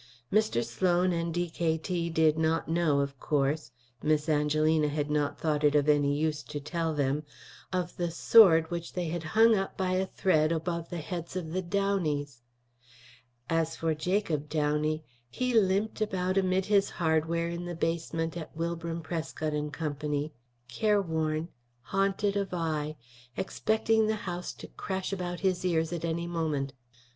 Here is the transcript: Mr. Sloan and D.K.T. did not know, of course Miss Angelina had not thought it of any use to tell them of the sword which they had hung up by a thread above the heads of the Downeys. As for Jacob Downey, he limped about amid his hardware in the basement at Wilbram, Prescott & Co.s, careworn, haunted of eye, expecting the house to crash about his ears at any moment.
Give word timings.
Mr. 0.33 0.65
Sloan 0.65 1.13
and 1.13 1.31
D.K.T. 1.31 2.09
did 2.09 2.35
not 2.35 2.67
know, 2.67 3.01
of 3.01 3.19
course 3.19 3.69
Miss 4.01 4.27
Angelina 4.27 4.87
had 4.87 5.11
not 5.11 5.39
thought 5.39 5.63
it 5.63 5.75
of 5.75 5.87
any 5.87 6.17
use 6.17 6.41
to 6.41 6.59
tell 6.59 6.91
them 6.95 7.21
of 7.71 7.95
the 7.97 8.09
sword 8.09 8.71
which 8.71 8.93
they 8.93 9.09
had 9.09 9.21
hung 9.37 9.55
up 9.55 9.77
by 9.77 9.91
a 9.91 10.07
thread 10.07 10.51
above 10.51 10.89
the 10.89 10.97
heads 10.97 11.35
of 11.35 11.51
the 11.51 11.61
Downeys. 11.61 12.41
As 13.47 13.75
for 13.75 13.93
Jacob 13.93 14.49
Downey, 14.49 15.03
he 15.29 15.53
limped 15.53 16.01
about 16.01 16.35
amid 16.35 16.65
his 16.65 16.89
hardware 16.89 17.49
in 17.49 17.65
the 17.65 17.75
basement 17.75 18.35
at 18.35 18.55
Wilbram, 18.57 19.01
Prescott 19.03 19.53
& 19.71 19.71
Co.s, 19.71 20.29
careworn, 20.67 21.47
haunted 21.83 22.35
of 22.35 22.55
eye, 22.55 22.95
expecting 23.37 24.07
the 24.07 24.15
house 24.25 24.51
to 24.53 24.67
crash 24.69 25.13
about 25.13 25.41
his 25.41 25.63
ears 25.63 25.93
at 25.93 26.03
any 26.03 26.25
moment. 26.25 26.73